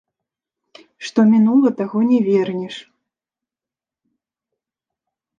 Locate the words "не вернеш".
2.11-2.75